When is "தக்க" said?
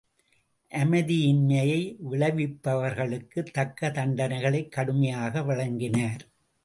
3.51-3.89